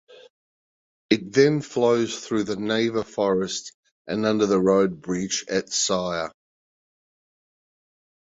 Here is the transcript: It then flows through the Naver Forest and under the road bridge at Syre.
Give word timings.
It 1.11 1.31
then 1.31 1.61
flows 1.61 2.19
through 2.25 2.45
the 2.45 2.55
Naver 2.55 3.03
Forest 3.03 3.71
and 4.07 4.25
under 4.25 4.47
the 4.47 4.59
road 4.59 4.99
bridge 4.99 5.45
at 5.47 5.67
Syre. 5.67 6.31